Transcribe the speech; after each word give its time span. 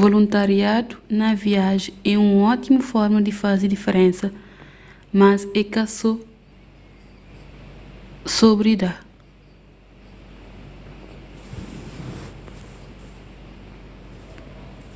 voluntariadu 0.00 0.98
na 1.18 1.30
viajen 1.46 1.94
é 2.12 2.18
un 2.24 2.30
ótimu 2.54 2.80
forma 2.92 3.18
di 3.26 3.32
faze 3.42 3.66
diferensa 3.74 4.26
mas 5.20 5.38
é 5.60 5.62
ka 5.72 5.84
so 5.98 6.12
sobri 8.36 8.74
da 8.82 8.92